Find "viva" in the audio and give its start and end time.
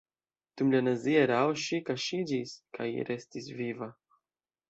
3.61-3.93